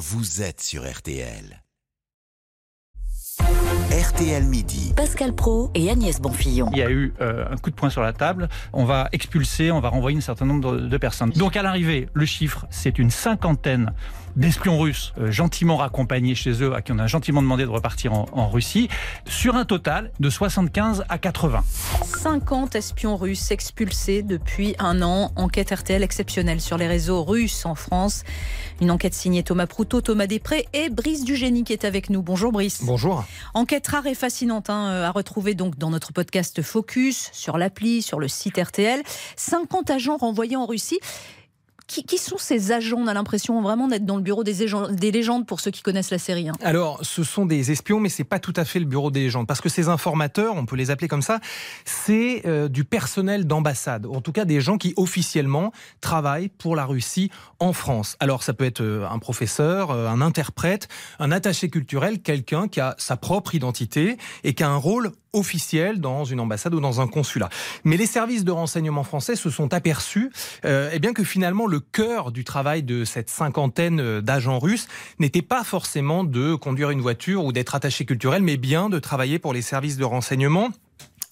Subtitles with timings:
[0.00, 1.62] vous êtes sur RTL.
[3.90, 4.92] RTL Midi.
[4.94, 6.68] Pascal Pro et Agnès Bonfillon.
[6.70, 8.48] Il y a eu euh, un coup de poing sur la table.
[8.72, 11.30] On va expulser, on va renvoyer un certain nombre de, de personnes.
[11.30, 13.92] Donc à l'arrivée, le chiffre, c'est une cinquantaine
[14.36, 18.12] d'espions russes euh, gentiment raccompagnés chez eux, à qui on a gentiment demandé de repartir
[18.12, 18.88] en, en Russie,
[19.26, 21.64] sur un total de 75 à 80.
[22.20, 25.32] 50 espions russes expulsés depuis un an.
[25.36, 28.22] Enquête RTL exceptionnelle sur les réseaux russes en France.
[28.80, 32.22] Une enquête signée Thomas Proutot, Thomas Després et Brice Dugénie qui est avec nous.
[32.22, 32.84] Bonjour Brice.
[32.84, 33.24] Bonjour.
[33.54, 38.20] Enquête rare et fascinante hein, à retrouver donc dans notre podcast Focus, sur l'appli, sur
[38.20, 39.02] le site RTL.
[39.36, 41.00] 50 agents renvoyés en Russie.
[41.90, 45.44] Qui, sont ces agents On a l'impression vraiment d'être dans le bureau des, des, légendes
[45.44, 46.48] pour ceux qui connaissent la série.
[46.48, 46.52] Hein.
[46.62, 49.48] Alors, ce sont des espions, mais c'est pas tout à fait le bureau des légendes,
[49.48, 51.40] parce que ces informateurs, on peut les appeler comme ça,
[51.84, 56.84] c'est euh, du personnel d'ambassade, en tout cas des gens qui officiellement travaillent pour la
[56.84, 58.16] Russie en France.
[58.20, 60.86] Alors, ça peut être euh, un professeur, euh, un interprète,
[61.18, 66.00] un attaché culturel, quelqu'un qui a sa propre identité et qui a un rôle officiel
[66.00, 67.48] dans une ambassade ou dans un consulat.
[67.84, 70.30] Mais les services de renseignement français se sont aperçus
[70.64, 75.42] euh, eh bien que finalement le cœur du travail de cette cinquantaine d'agents russes n'était
[75.42, 79.52] pas forcément de conduire une voiture ou d'être attaché culturel, mais bien de travailler pour
[79.52, 80.70] les services de renseignement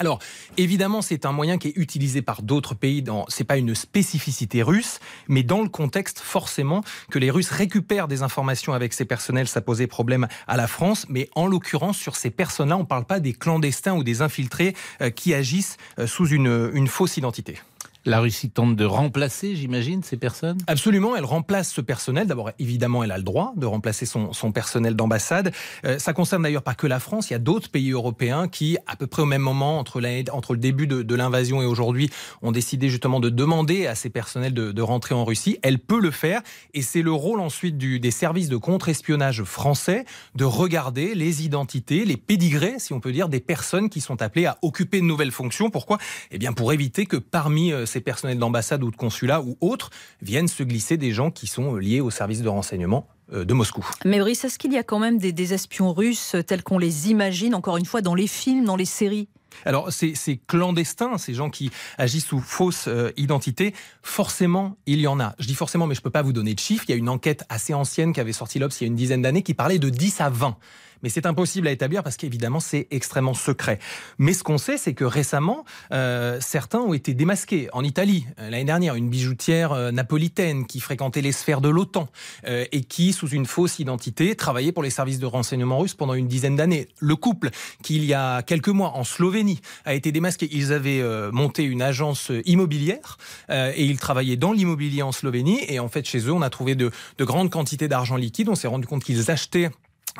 [0.00, 0.20] alors,
[0.56, 3.02] évidemment, c'est un moyen qui est utilisé par d'autres pays.
[3.02, 8.06] Dans, c'est pas une spécificité russe, mais dans le contexte, forcément, que les Russes récupèrent
[8.06, 11.04] des informations avec ces personnels, ça posait problème à la France.
[11.08, 15.10] Mais en l'occurrence, sur ces personnes-là, on parle pas des clandestins ou des infiltrés euh,
[15.10, 17.58] qui agissent euh, sous une, une fausse identité.
[18.04, 20.58] La Russie tente de remplacer, j'imagine, ces personnes?
[20.66, 22.26] Absolument, elle remplace ce personnel.
[22.26, 25.52] D'abord, évidemment, elle a le droit de remplacer son, son personnel d'ambassade.
[25.84, 28.78] Euh, ça concerne d'ailleurs pas que la France, il y a d'autres pays européens qui,
[28.86, 30.00] à peu près au même moment, entre,
[30.32, 32.10] entre le début de, l'invasion et aujourd'hui,
[32.42, 35.58] ont décidé justement de demander à ces personnels de, de rentrer en Russie.
[35.62, 36.42] Elle peut le faire
[36.74, 40.04] et c'est le rôle ensuite des services de contre-espionnage français
[40.36, 44.46] de regarder les identités, les pédigrés, si on peut dire, des personnes qui sont appelées
[44.46, 45.70] à occuper de nouvelles fonctions.
[45.70, 45.98] Pourquoi?
[46.30, 49.90] Eh bien, pour éviter que parmi euh, ces personnels d'ambassade ou de consulat ou autres
[50.22, 53.84] viennent se glisser des gens qui sont liés au service de renseignement euh, de Moscou.
[54.04, 57.10] Mais Brice, est-ce qu'il y a quand même des, des espions russes tels qu'on les
[57.10, 59.28] imagine, encore une fois, dans les films, dans les séries?
[59.64, 65.20] Alors, ces, clandestins, ces gens qui agissent sous fausse euh, identité, forcément, il y en
[65.20, 65.34] a.
[65.38, 66.84] Je dis forcément, mais je ne peux pas vous donner de chiffres.
[66.88, 68.96] Il y a une enquête assez ancienne qui avait sorti l'Obs il y a une
[68.96, 70.56] dizaine d'années qui parlait de 10 à 20
[71.02, 73.78] mais c'est impossible à établir parce qu'évidemment c'est extrêmement secret.
[74.18, 77.68] Mais ce qu'on sait, c'est que récemment, euh, certains ont été démasqués.
[77.72, 82.08] En Italie, euh, l'année dernière, une bijoutière napolitaine qui fréquentait les sphères de l'OTAN
[82.44, 86.26] et qui, sous une fausse identité, travaillait pour les services de renseignement russes pendant une
[86.26, 86.88] dizaine d'années.
[86.98, 87.50] Le couple,
[87.82, 89.37] qui il y a quelques mois en Slovénie,
[89.84, 90.48] a été démasqué.
[90.52, 93.18] Ils avaient euh, monté une agence immobilière
[93.50, 95.60] euh, et ils travaillaient dans l'immobilier en Slovénie.
[95.68, 98.48] Et en fait, chez eux, on a trouvé de, de grandes quantités d'argent liquide.
[98.48, 99.70] On s'est rendu compte qu'ils achetaient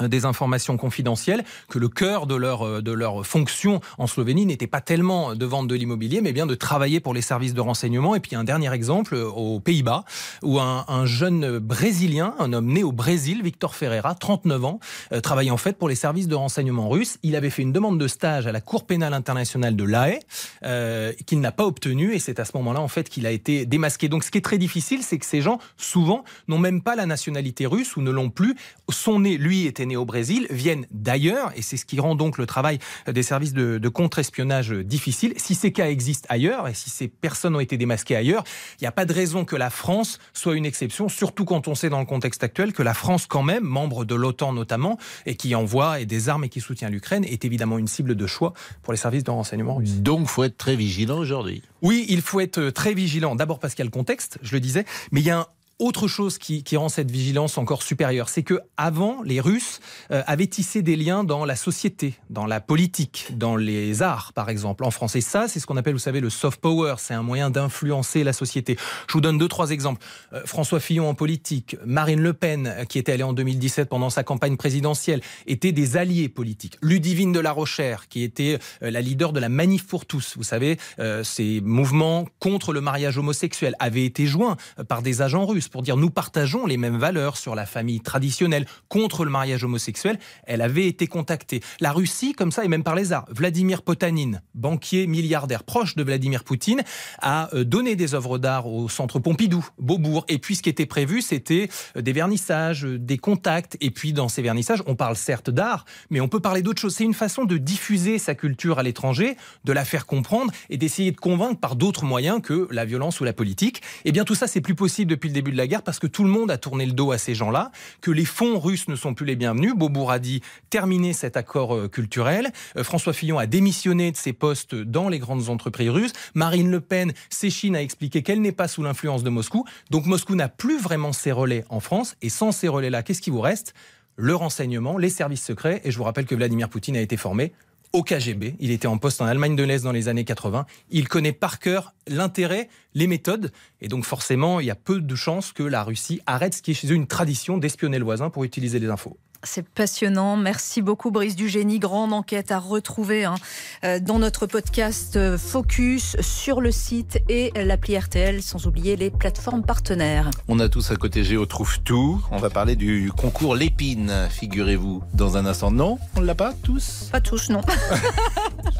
[0.02, 4.80] des informations confidentielles, que le cœur de leur, de leur fonction en Slovénie n'était pas
[4.80, 8.14] tellement de vendre de l'immobilier, mais bien de travailler pour les services de renseignement.
[8.14, 10.04] Et puis un dernier exemple aux Pays-Bas,
[10.42, 14.80] où un, un, jeune Brésilien, un homme né au Brésil, Victor Ferreira, 39 ans,
[15.12, 17.18] euh, travaillait en fait pour les services de renseignement russes.
[17.22, 20.20] Il avait fait une demande de stage à la Cour pénale internationale de l'AE,
[20.64, 23.66] euh, qu'il n'a pas obtenu, et c'est à ce moment-là en fait qu'il a été
[23.66, 24.08] démasqué.
[24.08, 27.06] Donc ce qui est très difficile, c'est que ces gens, souvent, n'ont même pas la
[27.06, 28.56] nationalité russe ou ne l'ont plus.
[28.90, 32.46] Son nez, lui, était au Brésil viennent d'ailleurs, et c'est ce qui rend donc le
[32.46, 35.34] travail des services de, de contre-espionnage difficile.
[35.36, 38.44] Si ces cas existent ailleurs, et si ces personnes ont été démasquées ailleurs,
[38.80, 41.74] il n'y a pas de raison que la France soit une exception, surtout quand on
[41.74, 45.36] sait dans le contexte actuel que la France quand même, membre de l'OTAN notamment, et
[45.36, 48.52] qui envoie et des armes et qui soutient l'Ukraine, est évidemment une cible de choix
[48.82, 49.96] pour les services de renseignement russes.
[49.96, 51.62] Donc il faut être très vigilant aujourd'hui.
[51.82, 53.36] Oui, il faut être très vigilant.
[53.36, 55.46] D'abord parce qu'il y a le contexte, je le disais, mais il y a un
[55.78, 59.80] autre chose qui, qui, rend cette vigilance encore supérieure, c'est que avant, les Russes
[60.10, 64.50] euh, avaient tissé des liens dans la société, dans la politique, dans les arts, par
[64.50, 65.14] exemple, en France.
[65.16, 66.96] Et ça, c'est ce qu'on appelle, vous savez, le soft power.
[66.98, 68.76] C'est un moyen d'influencer la société.
[69.06, 70.04] Je vous donne deux, trois exemples.
[70.32, 74.24] Euh, François Fillon en politique, Marine Le Pen, qui était allée en 2017 pendant sa
[74.24, 76.76] campagne présidentielle, étaient des alliés politiques.
[76.82, 80.42] Ludivine de la Rochère, qui était euh, la leader de la Manif pour tous, vous
[80.42, 84.56] savez, euh, ces mouvements contre le mariage homosexuel, avaient été joints
[84.88, 88.66] par des agents russes pour dire nous partageons les mêmes valeurs sur la famille traditionnelle
[88.88, 90.18] contre le mariage homosexuel.
[90.44, 91.60] Elle avait été contactée.
[91.80, 96.02] La Russie, comme ça, et même par les arts, Vladimir Potanin, banquier milliardaire proche de
[96.02, 96.82] Vladimir Poutine,
[97.20, 100.24] a donné des œuvres d'art au centre Pompidou, Beaubourg.
[100.28, 103.76] Et puis ce qui était prévu, c'était des vernissages, des contacts.
[103.80, 106.94] Et puis dans ces vernissages, on parle certes d'art, mais on peut parler d'autres choses.
[106.94, 111.12] C'est une façon de diffuser sa culture à l'étranger, de la faire comprendre et d'essayer
[111.12, 113.82] de convaincre par d'autres moyens que la violence ou la politique.
[114.04, 116.06] Et bien tout ça, c'est plus possible depuis le début de la guerre parce que
[116.06, 117.70] tout le monde a tourné le dos à ces gens-là,
[118.00, 119.74] que les fonds russes ne sont plus les bienvenus.
[119.74, 120.40] Beaubourg a dit
[120.70, 122.50] terminer cet accord euh, culturel.
[122.76, 126.12] Euh, François Fillon a démissionné de ses postes dans les grandes entreprises russes.
[126.34, 129.64] Marine Le Pen, Séchine a expliqué qu'elle n'est pas sous l'influence de Moscou.
[129.90, 132.16] Donc Moscou n'a plus vraiment ses relais en France.
[132.22, 133.74] Et sans ces relais-là, qu'est-ce qui vous reste?
[134.16, 135.80] Le renseignement, les services secrets.
[135.84, 137.52] Et je vous rappelle que Vladimir Poutine a été formé
[137.92, 138.56] au KGB.
[138.60, 140.66] Il était en poste en Allemagne de l'Est dans les années 80.
[140.90, 143.52] Il connaît par cœur l'intérêt, les méthodes.
[143.80, 146.72] Et donc forcément, il y a peu de chances que la Russie arrête ce qui
[146.72, 149.16] est chez eux une tradition d'espionner le voisin pour utiliser les infos.
[149.44, 150.36] C'est passionnant.
[150.36, 151.78] Merci beaucoup, Brice Dugénie.
[151.78, 153.36] Grande enquête à retrouver hein,
[153.84, 159.10] euh, dans notre podcast euh, Focus sur le site et l'appli RTL, sans oublier les
[159.10, 160.30] plateformes partenaires.
[160.48, 162.20] On a tous à côté Géo trouve tout.
[162.32, 165.70] On va parler du concours Lépine, figurez-vous, dans un instant.
[165.70, 167.08] Non, on l'a pas tous?
[167.12, 167.60] Pas tous, non.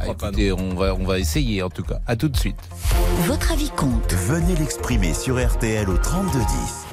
[0.00, 1.98] Ah, écoutez, on va, on va essayer en tout cas.
[2.06, 2.58] À tout de suite.
[3.26, 4.12] Votre avis compte.
[4.12, 6.87] Venez l'exprimer sur RTL au 3210.